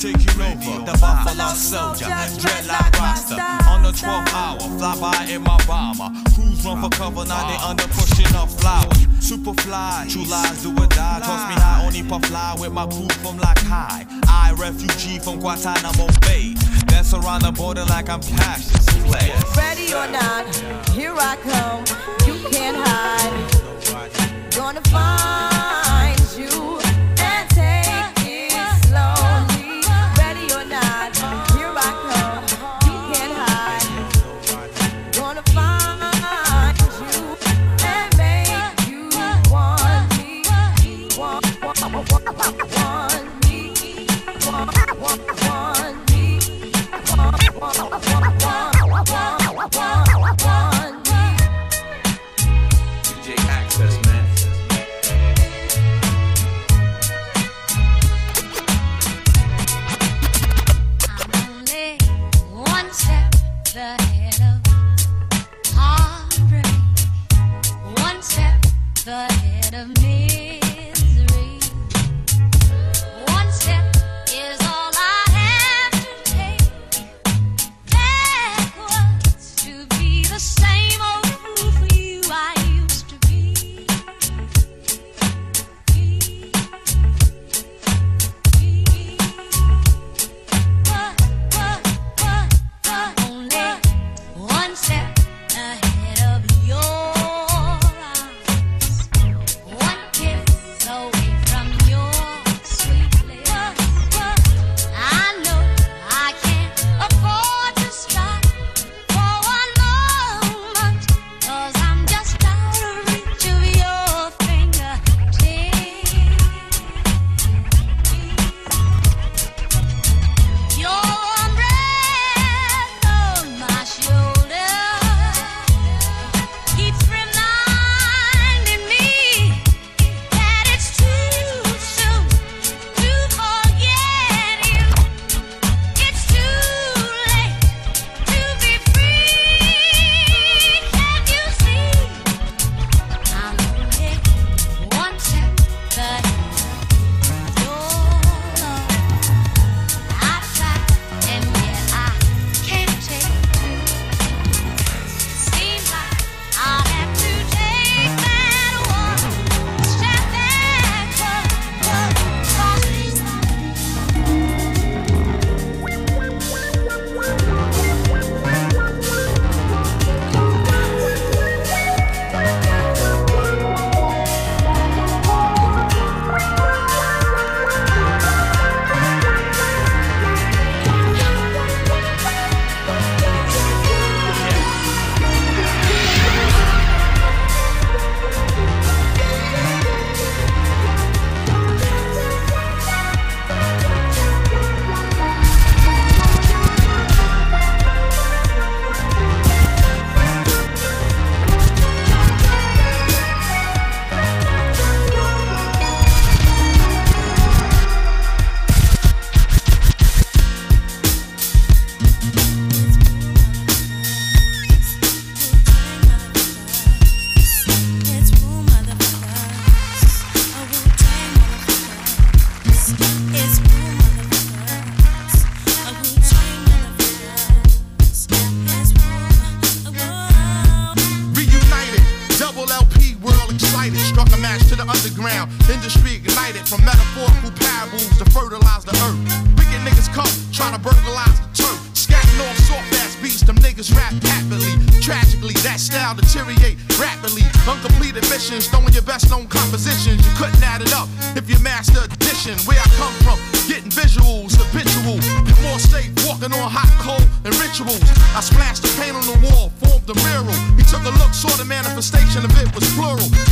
taking 0.00 0.40
over. 0.40 0.84
The 0.88 0.96
Buffalo 0.98 1.52
Soldier, 1.52 2.06
dreadlock 2.40 2.92
Rasta. 2.96 3.68
On 3.68 3.82
the 3.82 3.92
12th 3.92 4.32
hour, 4.32 4.58
fly 4.78 4.96
by 4.98 5.24
in 5.30 5.42
my 5.42 5.62
bomber. 5.66 6.08
Crews 6.34 6.64
run 6.64 6.80
for 6.80 6.88
cover, 6.96 7.24
now 7.26 7.46
they 7.46 7.56
under 7.62 7.86
pushing 7.88 8.34
up 8.34 8.48
flowers. 8.48 9.06
Super 9.20 9.52
fly, 9.60 10.06
true 10.08 10.24
lies 10.24 10.62
do 10.62 10.72
or 10.72 10.86
die. 10.86 11.20
Toss 11.20 11.48
me 11.48 11.54
high, 11.60 11.84
only 11.84 12.02
puff 12.02 12.24
fly 12.24 12.56
with 12.58 12.72
my 12.72 12.86
crew 12.86 13.08
from 13.20 13.36
like 13.38 13.58
high. 13.58 14.06
I, 14.26 14.54
refugee 14.56 15.18
from 15.18 15.38
Guantanamo 15.38 16.06
Bay. 16.22 16.54
Dance 16.86 17.12
around 17.12 17.42
the 17.42 17.52
border 17.52 17.84
like 17.84 18.08
I'm 18.08 18.22
Cassius 18.22 18.88
Clay. 19.04 19.32
Ready 19.54 19.92
or 19.92 20.08
not, 20.08 20.46
here 20.96 21.14
I 21.14 21.36
come. 21.44 21.84
You 22.26 22.48
can't 22.48 22.76
hide. 22.80 24.50
Gonna 24.56 24.80
find 24.88 25.79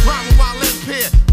Driving 0.09 0.38
while 0.38 0.62
impaired 0.62 1.28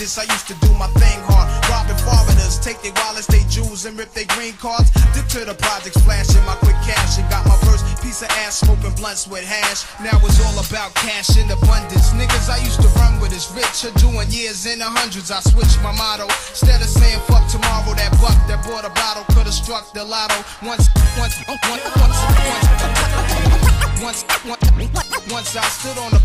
I 0.00 0.24
used 0.32 0.48
to 0.48 0.56
do 0.64 0.72
my 0.80 0.88
thing 0.96 1.20
hard. 1.28 1.44
Robbing 1.68 2.00
foreigners, 2.00 2.56
take 2.56 2.80
their 2.80 2.96
wallets, 3.04 3.28
they 3.28 3.44
jewels, 3.52 3.84
and 3.84 4.00
rip 4.00 4.08
their 4.16 4.24
green 4.32 4.56
cards. 4.56 4.88
Dip 5.12 5.28
to 5.36 5.44
the 5.44 5.52
projects, 5.52 6.00
flashing 6.00 6.40
my 6.48 6.56
quick 6.64 6.80
cash, 6.88 7.20
and 7.20 7.28
got 7.28 7.44
my 7.44 7.52
first 7.68 7.84
piece 8.00 8.24
of 8.24 8.32
ass 8.40 8.64
smoking 8.64 8.96
blunts 8.96 9.28
with 9.28 9.44
hash. 9.44 9.84
Now 10.00 10.16
it's 10.24 10.40
all 10.40 10.56
about 10.56 10.96
cash 10.96 11.36
in 11.36 11.44
abundance. 11.52 12.16
Niggas 12.16 12.48
I 12.48 12.64
used 12.64 12.80
to 12.80 12.88
run 12.96 13.20
with 13.20 13.36
is 13.36 13.52
rich, 13.52 13.84
are 13.84 13.92
doing 14.00 14.24
years 14.32 14.64
in 14.64 14.80
the 14.80 14.88
hundreds. 14.88 15.28
I 15.28 15.44
switched 15.44 15.76
my 15.84 15.92
motto. 15.92 16.24
Instead 16.48 16.80
of 16.80 16.88
saying 16.88 17.20
fuck 17.28 17.44
tomorrow, 17.52 17.92
that 17.92 18.16
buck 18.24 18.40
that 18.48 18.64
bought 18.64 18.88
a 18.88 18.92
bottle 18.96 19.28
could've 19.36 19.52
struck 19.52 19.92
the 19.92 20.00
lotto 20.00 20.40
once, 20.64 20.88
once, 21.20 21.36
once, 21.44 21.60
once, 21.60 21.84
once, 22.00 22.16
once, 24.00 24.24
once, 24.48 24.64
once, 24.80 25.20
once 25.28 25.52
I 25.52 25.68
stood 25.76 26.00
on 26.00 26.10
the 26.16 26.24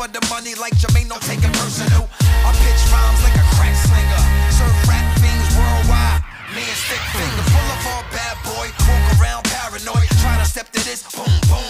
for 0.00 0.08
the 0.08 0.24
money 0.32 0.56
like 0.56 0.72
Jermaine, 0.80 1.12
don't 1.12 1.20
take 1.28 1.44
it 1.44 1.52
personal. 1.60 2.08
I 2.24 2.56
pitch 2.64 2.82
rhymes 2.88 3.20
like 3.20 3.36
a 3.36 3.44
crack 3.52 3.76
slinger. 3.76 4.24
Serve 4.48 4.72
rap 4.88 5.04
fiends 5.20 5.52
worldwide. 5.52 6.24
Me 6.56 6.64
and 6.64 6.80
stick 6.88 7.04
finger 7.12 7.44
full 7.52 7.68
of 7.68 7.80
all 7.92 8.04
bad 8.08 8.36
boy. 8.40 8.72
Walk 8.88 9.04
around 9.20 9.44
paranoid, 9.52 10.08
try 10.24 10.40
to 10.40 10.48
step 10.48 10.72
to 10.72 10.80
this, 10.88 11.04
boom, 11.12 11.28
boom. 11.52 11.68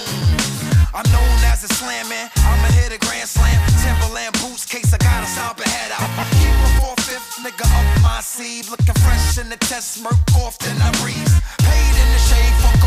I'm 0.94 1.06
known 1.10 1.38
as 1.50 1.66
a 1.66 1.70
slam 1.74 2.06
man. 2.06 2.30
I'ma 2.46 2.70
hit 2.78 2.94
a 2.94 3.02
grand 3.02 3.26
slam. 3.26 3.58
Timberland 3.82 4.38
boots, 4.38 4.62
case 4.62 4.94
I 4.94 4.98
gotta 5.02 5.26
stomp 5.26 5.58
a 5.58 5.66
head 5.66 5.90
out. 5.90 6.06
Keep 6.38 6.54
a 6.54 6.70
four 6.78 6.94
fifth 7.02 7.42
nigga 7.42 7.66
up 7.66 7.86
my 7.98 8.20
sleeve. 8.22 8.70
Looking 8.70 8.94
fresh 9.02 9.42
in 9.42 9.50
the 9.50 9.58
test, 9.66 9.98
smirk 9.98 10.14
off, 10.38 10.54
then 10.62 10.78
I 10.78 10.90
breeze. 11.02 11.34
Paid 11.66 11.94
in 11.98 12.08
the 12.14 12.22
shade, 12.30 12.54
fuck 12.62 12.79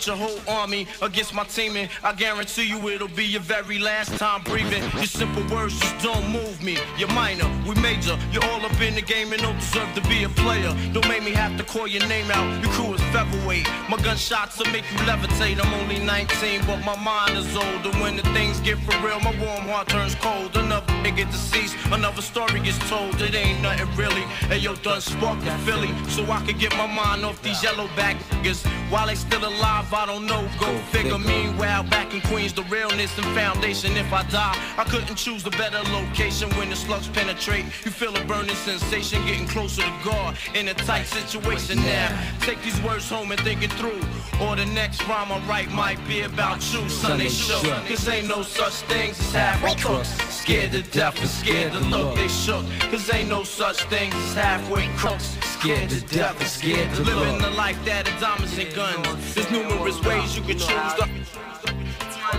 put 0.00 0.06
your 0.06 0.16
whole 0.16 0.40
army 0.48 0.86
against 1.02 1.34
my 1.34 1.44
team, 1.44 1.76
and 1.76 1.90
I 2.02 2.14
guarantee 2.14 2.64
you 2.64 2.88
it'll 2.88 3.08
be 3.08 3.26
your 3.26 3.42
very 3.42 3.78
last 3.78 4.16
time 4.16 4.42
breathing. 4.44 4.82
Your 4.94 5.04
simple 5.04 5.42
words 5.54 5.78
just 5.78 6.02
don't 6.02 6.26
move 6.30 6.62
me. 6.62 6.78
You're 6.96 7.12
minor, 7.12 7.48
we 7.68 7.74
major. 7.82 8.18
You're 8.32 8.44
all 8.44 8.64
up 8.64 8.80
in 8.80 8.94
the 8.94 9.02
game 9.02 9.32
and 9.32 9.42
don't 9.42 9.58
deserve 9.58 9.92
to 9.94 10.00
be 10.08 10.24
a 10.24 10.28
player. 10.30 10.74
Don't 10.92 11.06
make 11.06 11.22
me 11.22 11.32
have 11.32 11.56
to 11.58 11.64
call 11.64 11.86
your 11.86 12.06
name 12.06 12.30
out. 12.30 12.62
Your 12.62 12.72
crew 12.72 12.94
is 12.94 13.00
featherweight. 13.12 13.68
My 13.90 13.98
gunshots 13.98 14.58
will 14.58 14.72
make 14.72 14.90
you 14.90 14.98
levitate. 15.00 15.62
I'm 15.62 15.74
only 15.74 15.98
19, 15.98 16.62
but 16.66 16.78
my 16.82 16.96
mind 16.96 17.36
is 17.36 17.54
older. 17.54 17.90
When 18.00 18.16
the 18.16 18.22
things 18.32 18.58
get 18.60 18.78
for 18.78 18.96
real, 19.04 19.20
my 19.20 19.34
warm 19.38 19.68
heart 19.68 19.88
turns 19.88 20.14
cold. 20.14 20.56
Another 20.56 20.89
nigga 21.04 21.30
deceased, 21.30 21.76
another 21.92 22.22
story 22.22 22.60
gets 22.60 22.78
told. 22.88 23.20
It 23.20 23.34
ain't 23.34 23.60
nothing 23.62 23.88
really. 23.96 24.22
Hey 24.48 24.58
yo, 24.58 24.74
done 24.76 25.00
sparked 25.00 25.44
the 25.44 25.50
Philly, 25.66 25.90
so 26.08 26.24
I 26.30 26.44
could 26.44 26.58
get 26.58 26.72
my 26.76 26.86
mind 26.86 27.24
off 27.24 27.42
these 27.42 27.62
yellow 27.62 27.88
back 27.96 28.16
niggas. 28.40 28.66
While 28.90 29.06
they 29.06 29.14
still 29.14 29.44
alive, 29.44 29.92
I 29.92 30.06
don't 30.06 30.26
know. 30.26 30.48
Go 30.58 30.76
figure. 30.90 31.18
Meanwhile, 31.18 31.84
back 31.84 32.12
in 32.14 32.20
Queens, 32.22 32.52
the 32.52 32.62
realness 32.64 33.16
and 33.18 33.26
foundation. 33.36 33.96
If 33.96 34.12
I 34.12 34.22
die, 34.24 34.56
I 34.76 34.84
couldn't 34.84 35.14
choose 35.16 35.46
a 35.46 35.50
better 35.50 35.82
location 35.92 36.50
when 36.50 36.70
the 36.70 36.76
slugs 36.76 37.08
penetrate. 37.08 37.64
You 37.84 37.90
feel 37.90 38.14
a 38.16 38.24
burning 38.24 38.56
sensation, 38.56 39.24
getting 39.26 39.46
closer 39.46 39.82
to 39.82 39.92
God 40.04 40.36
in 40.54 40.68
a 40.68 40.74
tight 40.74 41.06
situation 41.06 41.78
now. 41.78 42.08
Take 42.40 42.62
these 42.62 42.80
words 42.82 43.08
home 43.08 43.30
and 43.32 43.40
think 43.40 43.62
it 43.62 43.72
through. 43.72 44.00
Or 44.40 44.56
the 44.56 44.64
next 44.64 45.06
rhyme 45.06 45.30
I 45.30 45.38
write 45.46 45.70
might 45.70 46.00
be 46.08 46.22
about 46.22 46.60
you. 46.72 46.88
Sunday 46.88 47.28
shook. 47.28 47.62
Cause 47.86 48.08
ain't 48.08 48.26
no 48.26 48.42
such 48.42 48.72
things 48.88 49.20
as 49.20 49.32
halfway 49.32 49.74
crooks. 49.74 50.08
Scared 50.32 50.72
to 50.72 50.82
death 50.82 51.20
and 51.20 51.28
scared 51.28 51.72
to 51.72 51.80
look. 51.80 52.16
They 52.16 52.28
shook. 52.28 52.64
Cause 52.90 53.12
ain't 53.12 53.28
no 53.28 53.42
such 53.44 53.82
things 53.84 54.14
as 54.14 54.34
halfway 54.34 54.88
crooks. 54.96 55.36
Scared 55.42 55.90
to 55.90 56.00
death 56.00 56.40
and 56.40 56.48
scared 56.48 56.94
to 56.94 57.02
look. 57.02 57.16
Living 57.16 57.42
the 57.42 57.50
life 57.50 57.78
that 57.84 58.08
is 58.08 58.20
diamonds 58.20 58.56
and 58.56 58.74
guns. 58.74 59.34
There's 59.34 59.50
numerous 59.50 60.02
ways 60.02 60.36
you 60.36 60.42
can 60.42 60.58
choose 60.58 60.94
to. 60.94 61.08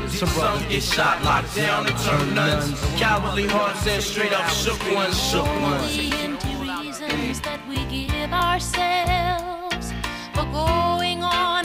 Some 0.08 0.70
get 0.70 0.84
shot, 0.84 1.24
locked 1.24 1.56
down, 1.56 1.88
and 1.88 1.98
turn 2.00 2.34
nuns. 2.34 2.80
Cowardly 2.98 3.48
hearts 3.48 3.86
and 3.88 4.04
straight 4.04 4.34
up 4.34 4.50
shook 4.50 4.80
ones, 4.94 5.22
shook 5.30 5.46
ones. 5.46 5.96
The 5.96 6.12
empty 6.18 6.56
reasons 6.56 7.42
that 7.42 7.60
we 7.68 7.78
give 7.86 8.34
ourselves 8.34 9.94
for 10.34 10.46
going 10.52 11.24
on 11.24 11.61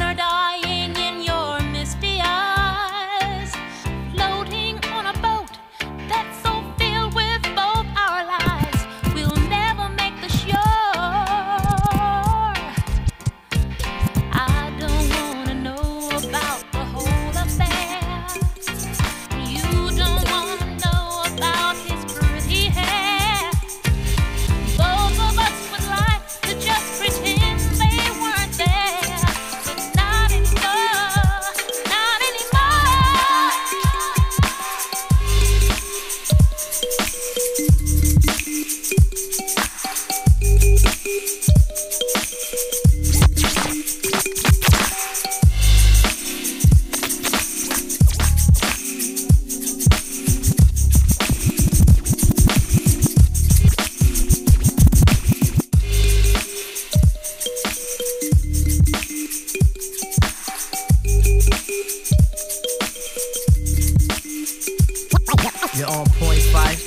You're 65.77 65.89
on 65.89 66.07
point 66.17 66.41
Phife. 66.41 66.81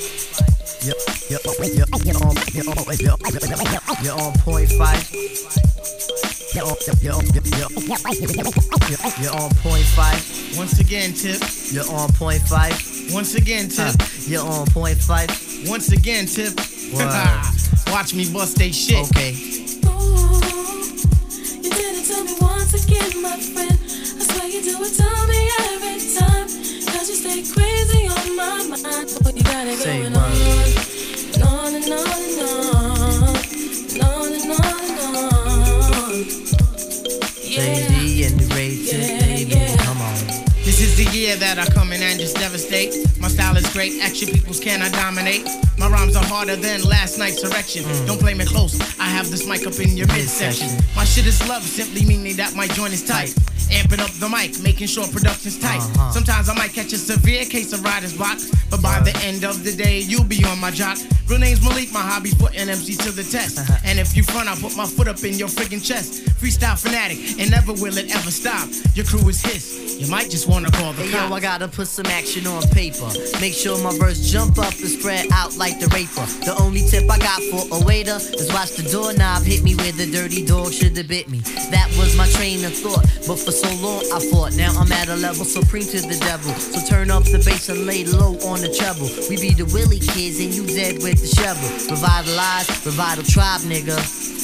You're, 0.82 0.96
you're, 1.30 1.40
you're, 1.46 1.62
you're, 1.76 1.86
on, 1.94 2.02
you're, 2.06 2.18
on, 2.18 2.34
you're, 2.98 3.14
you're 4.02 4.18
on 4.18 4.34
point 4.40 4.70
Phife. 4.70 5.12
You're 6.56 6.66
on, 6.66 6.76
you're, 7.02 7.14
on- 7.14 7.26
you're, 7.28 7.44
you're, 7.46 7.70
you're 9.22 9.36
on 9.36 9.52
point 9.62 9.86
Phife. 9.86 10.58
Once 10.58 10.80
again, 10.80 11.14
Tip. 11.14 11.40
You're 11.72 11.86
on 11.94 12.10
point 12.14 12.42
Phife. 12.42 13.14
Once 13.14 13.36
again, 13.36 13.70
Tip. 13.70 13.94
You're 14.28 14.44
on 14.46 14.66
point 14.68 14.98
Phife. 14.98 15.70
Once 15.70 15.92
again, 15.92 16.26
Tip. 16.26 16.56
Word. 16.96 17.12
Watch 17.92 18.14
me 18.16 18.26
bust 18.34 18.58
they 18.58 18.72
shit. 18.72 19.06
Okay. 19.10 19.34
You 19.34 19.78
did 21.70 21.96
it 22.00 22.06
to 22.08 22.24
me 22.26 22.34
once 22.42 22.74
again, 22.74 23.22
my 23.22 23.38
friend. 23.38 23.78
I 23.80 24.24
swear 24.26 24.48
you 24.50 24.62
do 24.64 24.82
it 24.82 24.94
to 24.98 25.10
me 25.28 25.52
every 25.70 26.00
time. 26.18 26.48
You 27.10 27.16
stay 27.16 27.42
crazy 27.42 28.08
on 28.08 28.36
my 28.36 28.68
mind. 28.68 29.18
Boy, 29.24 29.32
you 29.34 29.42
got 29.42 29.66
it 29.66 29.84
going 29.84 30.14
word. 30.14 30.89
That 41.40 41.58
I 41.58 41.66
come 41.74 41.94
in 41.94 42.02
and 42.02 42.20
just 42.20 42.36
devastate. 42.36 42.94
My 43.20 43.30
style 43.30 43.56
is 43.56 43.72
great, 43.72 44.02
action 44.02 44.28
peoples 44.28 44.60
can 44.60 44.82
I 44.82 44.90
dominate. 44.90 45.48
My 45.78 45.88
rhymes 45.88 46.16
are 46.16 46.26
harder 46.26 46.58
than 46.58 46.84
last 46.84 47.18
night's 47.18 47.44
erection. 47.44 47.84
Mm. 47.84 48.08
Don't 48.08 48.20
play 48.20 48.34
me 48.34 48.46
close, 48.46 48.80
I 49.00 49.06
have 49.06 49.32
this 49.32 49.48
mic 49.48 49.66
up 49.66 49.80
in 49.80 49.96
your 49.96 50.08
midsection. 50.08 50.68
My 50.96 51.06
shit 51.06 51.26
is 51.26 51.40
love, 51.48 51.64
simply 51.64 52.06
meaning 52.06 52.36
that 52.36 52.56
my 52.56 52.68
joint 52.68 52.94
is 52.94 53.06
tight. 53.06 53.34
Amping 53.72 54.00
up 54.00 54.10
the 54.20 54.28
mic, 54.28 54.60
making 54.62 54.88
sure 54.88 55.08
production's 55.08 55.60
tight. 55.60 55.78
Uh-huh. 55.78 56.12
Sometimes 56.12 56.50
I 56.50 56.56
might 56.56 56.74
catch 56.74 56.92
a 56.92 56.98
severe 56.98 57.46
case 57.46 57.72
of 57.72 57.84
writer's 57.84 58.18
block, 58.18 58.40
but 58.70 58.82
by 58.82 59.00
the 59.00 59.16
uh. 59.16 59.22
end 59.30 59.46
of 59.46 59.64
the 59.64 59.72
day, 59.72 60.00
you'll 60.00 60.26
be 60.26 60.44
on 60.44 60.60
my 60.60 60.72
jock. 60.72 60.98
Real 61.28 61.40
name's 61.40 61.64
Malik, 61.64 61.94
my 61.94 62.02
hobby's 62.02 62.34
putting 62.34 62.68
MC 62.68 62.96
to 62.96 63.12
the 63.12 63.24
test. 63.24 63.60
Uh-huh. 63.60 63.78
And 63.86 64.00
if 64.00 64.18
you 64.18 64.24
front, 64.24 64.50
I'll 64.50 64.58
put 64.58 64.76
my 64.76 64.88
foot 64.88 65.08
up 65.08 65.24
in 65.24 65.38
your 65.38 65.48
friggin' 65.48 65.86
chest. 65.86 66.26
Freestyle 66.42 66.80
fanatic, 66.82 67.40
and 67.40 67.52
never 67.52 67.74
will 67.74 67.96
it 67.98 68.10
ever 68.16 68.32
stop. 68.32 68.68
Your 68.96 69.06
crew 69.06 69.30
is 69.30 69.42
his, 69.42 69.98
you 70.00 70.08
might 70.10 70.30
just 70.30 70.48
wanna 70.48 70.72
call 70.72 70.94
the 70.94 71.08
cops. 71.12 71.29
Yo, 71.30 71.36
I 71.36 71.40
gotta 71.40 71.68
put 71.68 71.88
some 71.88 72.06
action 72.08 72.48
on 72.48 72.62
paper. 72.70 73.08
Make 73.40 73.54
sure 73.54 73.82
my 73.84 73.96
verse 73.98 74.20
jump 74.20 74.58
up 74.58 74.74
and 74.74 74.90
spread 74.90 75.28
out 75.32 75.56
like 75.58 75.80
the 75.80 75.88
raper. 75.88 76.26
The 76.46 76.56
only 76.60 76.82
tip 76.82 77.10
I 77.10 77.18
got 77.20 77.42
for 77.52 77.64
a 77.76 77.86
waiter 77.86 78.18
is 78.18 78.52
watch 78.54 78.72
the 78.76 78.84
doorknob 78.84 79.44
hit 79.44 79.64
me 79.64 79.76
where 79.76 79.92
the 79.92 80.10
dirty 80.10 80.46
dog 80.46 80.72
should 80.74 80.96
have 80.98 81.08
bit 81.08 81.30
me. 81.30 81.40
That 81.72 81.88
was 81.98 82.16
my 82.18 82.28
train 82.30 82.64
of 82.66 82.74
thought, 82.74 83.06
but 83.28 83.38
for 83.38 83.52
so 83.52 83.70
long 83.82 84.04
I 84.14 84.20
fought. 84.32 84.56
Now 84.56 84.72
I'm 84.78 84.92
at 84.92 85.10
a 85.10 85.16
level 85.16 85.46
supreme 85.46 85.88
to 85.94 86.02
the 86.02 86.18
devil. 86.20 86.54
So 86.54 86.82
turn 86.88 87.12
up 87.12 87.24
the 87.24 87.42
bass 87.46 87.70
and 87.70 87.86
lay 87.86 88.06
low 88.06 88.38
on 88.50 88.62
the 88.62 88.70
treble. 88.70 89.10
We 89.30 89.38
be 89.38 89.54
the 89.54 89.70
Willie 89.74 90.00
kids 90.00 90.40
and 90.40 90.54
you 90.54 90.66
dead 90.66 91.04
with 91.04 91.22
the 91.22 91.30
shovel. 91.30 91.70
Revitalize, 91.90 92.68
revital 92.86 93.28
tribe, 93.28 93.62
nigga. 93.62 93.98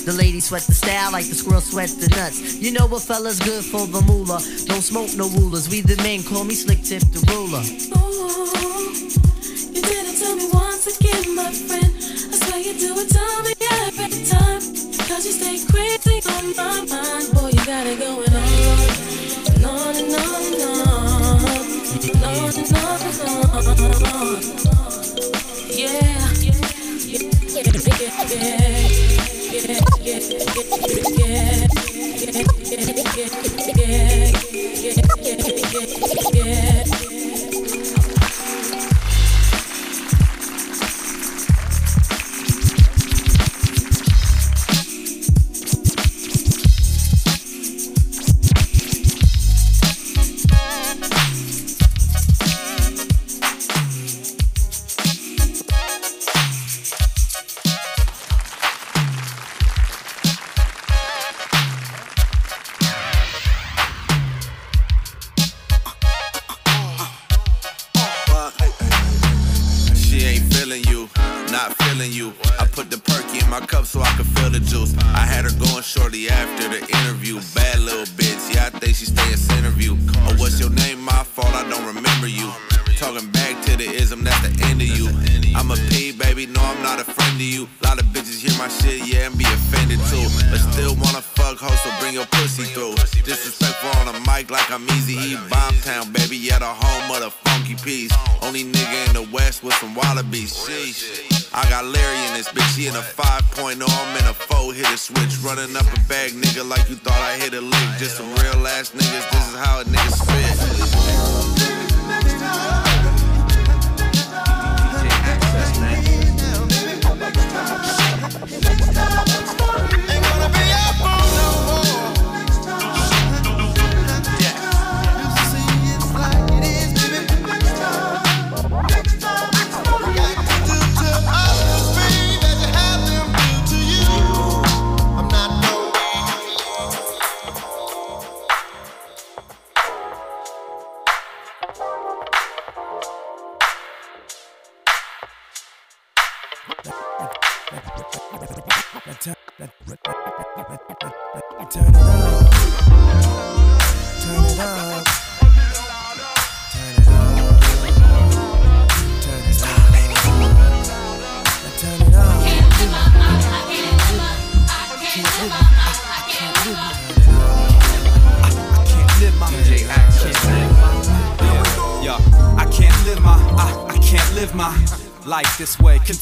The 0.05 0.13
ladies 0.13 0.45
sweat 0.45 0.61
the 0.61 0.75
style 0.75 1.11
like 1.11 1.25
the 1.25 1.33
squirrel 1.33 1.61
sweat 1.61 1.89
the 1.89 2.07
nuts. 2.09 2.61
You 2.61 2.71
know 2.71 2.85
what 2.85 3.01
fella's 3.01 3.39
good 3.39 3.65
for 3.65 3.87
the 3.87 4.05
moolah. 4.05 4.37
Don't 4.69 4.85
smoke 4.85 5.09
no 5.17 5.27
rulers. 5.29 5.67
We 5.67 5.81
the 5.81 5.97
men 6.03 6.21
call 6.21 6.43
me 6.43 6.53
slick 6.53 6.74
tip 6.83 7.03
the 7.11 7.21
ruler. 7.31 7.63
Ooh, 7.97 8.91
you 9.73 9.81
did 9.81 10.05
it 10.07 10.17
to 10.19 10.35
me 10.35 10.49
once 10.51 10.87
again, 10.87 11.35
my 11.35 11.51
friend. 11.51 11.91
I 11.95 12.35
swear 12.37 12.59
you 12.59 12.73
do 12.77 12.99
it 12.99 13.24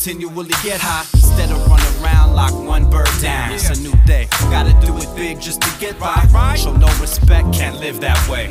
Continually 0.03 0.49
get 0.61 0.81
high 0.81 1.05
instead 1.13 1.49
of 1.49 1.65
run 1.65 1.79
around 2.03 2.35
like 2.35 2.53
one 2.53 2.89
bird 2.89 3.07
down. 3.21 3.53
It's 3.53 3.69
a 3.69 3.81
new 3.81 3.93
day, 4.05 4.27
gotta 4.51 4.73
do 4.85 4.97
it 4.97 5.07
big 5.15 5.39
just 5.39 5.61
to 5.61 5.79
get 5.79 5.97
by. 5.97 6.55
Show 6.57 6.75
no 6.75 6.87
respect, 6.99 7.53
can't 7.53 7.79
live 7.79 8.01
that 8.01 8.19
way. 8.27 8.47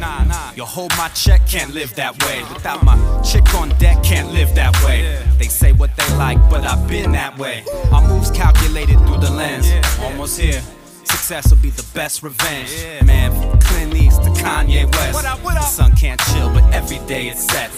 You 0.56 0.64
hold 0.64 0.96
my 0.96 1.08
check, 1.08 1.46
can't 1.46 1.74
live 1.74 1.94
that 1.96 2.18
way. 2.24 2.42
Without 2.54 2.82
my 2.82 2.96
chick 3.20 3.54
on 3.54 3.68
deck, 3.78 4.02
can't 4.02 4.32
live 4.32 4.54
that 4.54 4.74
way. 4.82 5.22
They 5.36 5.48
say 5.48 5.72
what 5.72 5.94
they 5.94 6.16
like, 6.16 6.38
but 6.48 6.64
I've 6.64 6.88
been 6.88 7.12
that 7.12 7.36
way. 7.38 7.64
My 7.90 8.00
moves 8.08 8.30
calculated 8.30 8.96
through 9.00 9.18
the 9.18 9.30
lens, 9.30 9.70
almost 10.00 10.40
here. 10.40 10.62
Success 11.04 11.50
will 11.50 11.60
be 11.60 11.68
the 11.68 11.84
best 11.92 12.22
revenge. 12.22 12.72
Man, 13.04 13.30
from 13.30 13.60
Clint 13.60 13.94
East 13.94 14.22
to 14.22 14.30
Kanye 14.30 14.90
West. 14.90 15.22
The 15.22 15.60
sun 15.60 15.92
can't 15.96 16.18
chill, 16.32 16.50
but 16.54 16.64
every 16.72 17.00
day 17.06 17.28
it's 17.28 17.44
set. 17.46 17.70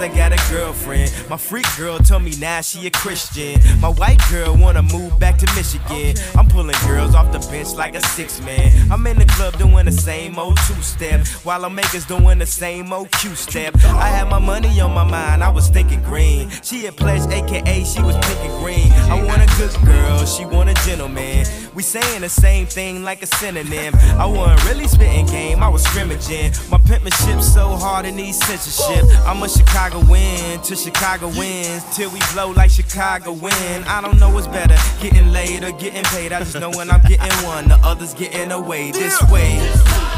de 0.00 0.08
just 0.50 0.84
because 0.84 0.90
I 0.90 1.10
got 1.10 1.10
a 1.10 1.10
girlfriend. 1.10 1.28
My 1.28 1.36
freak 1.36 1.66
girl 1.76 1.98
told 1.98 2.22
me 2.22 2.32
now 2.38 2.60
she 2.60 2.86
a 2.86 2.90
Christian. 2.90 3.60
My 3.80 3.88
white 3.88 4.20
girl 4.30 4.56
wanna 4.56 4.82
move 4.82 5.18
back 5.18 5.38
to 5.38 5.46
Michigan. 5.54 6.16
I'm 6.36 6.48
pulling 6.48 6.76
girls 6.86 7.14
off 7.14 7.32
the 7.32 7.38
bench 7.50 7.74
like 7.74 7.94
a 7.94 8.00
six 8.00 8.40
man. 8.42 8.90
I'm 8.90 9.06
in 9.06 9.18
the 9.18 9.26
club 9.26 9.58
doing 9.58 9.86
the 9.86 9.92
same 9.92 10.38
old 10.38 10.58
two 10.66 10.80
step, 10.82 11.26
while 11.44 11.64
I'm 11.64 11.74
makers 11.74 12.06
doing 12.06 12.38
the 12.38 12.46
same 12.46 12.92
old 12.92 13.10
Q 13.12 13.34
step. 13.34 13.74
I 13.84 14.08
had 14.08 14.28
my 14.28 14.38
money 14.38 14.80
on 14.80 14.92
my 14.92 15.04
mind, 15.04 15.42
I 15.42 15.50
was 15.50 15.68
thinking 15.68 16.02
green. 16.02 16.50
She 16.62 16.86
a 16.86 16.92
pledge, 16.92 17.30
aka 17.32 17.84
she 17.84 18.02
was 18.02 18.16
pink 18.16 18.40
and 18.40 18.64
green. 18.64 18.92
I 19.10 19.22
want 19.24 19.42
a 19.42 19.48
good 19.56 19.74
girl, 19.84 20.24
she 20.26 20.44
want 20.44 20.70
a 20.70 20.74
gentleman. 20.86 21.46
We 21.74 21.82
saying 21.82 22.22
the 22.22 22.28
same 22.28 22.66
thing 22.66 23.02
like 23.02 23.22
a 23.22 23.26
synonym. 23.26 23.94
I 24.18 24.26
wasn't 24.26 24.64
really 24.68 24.88
spitting 24.88 25.26
game, 25.26 25.62
I 25.62 25.68
was 25.68 25.82
scrimmaging. 25.84 26.52
My 26.70 26.78
penmanship 26.78 27.40
so 27.42 27.76
hard 27.76 28.06
it 28.06 28.12
needs 28.12 28.38
censorship. 28.38 29.04
I'm 29.26 29.42
a 29.42 29.48
Chicago 29.48 30.00
win 30.10 30.39
to 30.40 30.76
Chicago 30.76 31.28
wins 31.28 31.84
till 31.96 32.10
we 32.10 32.20
blow 32.32 32.50
like 32.50 32.70
Chicago 32.70 33.32
win. 33.32 33.84
I 33.84 34.00
don't 34.00 34.18
know 34.18 34.30
what's 34.30 34.46
better, 34.46 34.76
getting 35.00 35.32
laid 35.32 35.64
or 35.64 35.72
getting 35.72 36.04
paid. 36.04 36.32
I 36.32 36.40
just 36.40 36.58
know 36.58 36.70
when 36.70 36.90
I'm 36.90 37.02
getting 37.02 37.32
one, 37.44 37.68
the 37.68 37.78
others 37.82 38.14
getting 38.14 38.50
away 38.50 38.90
this 38.90 39.20
way. 39.30 39.58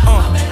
Uh, 0.05 0.52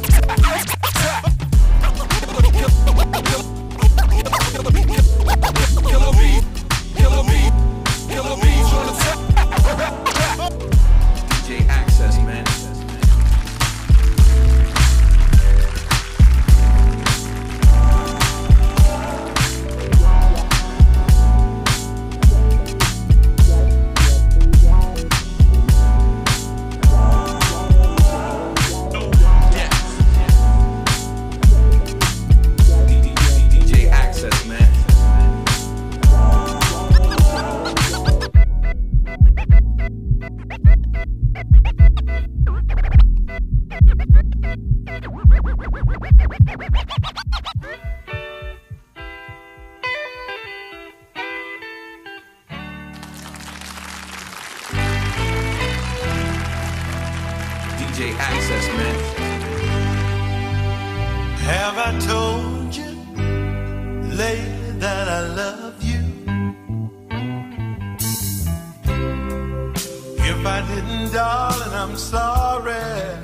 sorry. 72.21 73.20